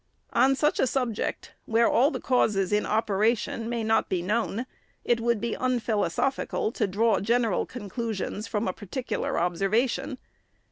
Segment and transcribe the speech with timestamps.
[0.33, 4.65] On such a subject, where all the causes in operation may not be known,
[5.05, 10.17] it would be un philosophical to draw general conclusions from a particular observation.